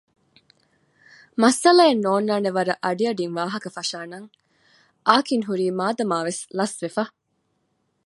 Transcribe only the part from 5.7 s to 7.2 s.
މާދަމާވެސް ލަސްވެފަ